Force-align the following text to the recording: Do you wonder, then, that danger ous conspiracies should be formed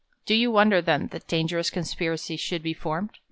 Do 0.25 0.33
you 0.33 0.49
wonder, 0.49 0.81
then, 0.81 1.09
that 1.11 1.27
danger 1.27 1.59
ous 1.59 1.69
conspiracies 1.69 2.39
should 2.39 2.63
be 2.63 2.73
formed 2.73 3.11